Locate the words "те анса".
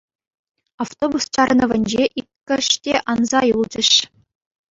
2.87-3.41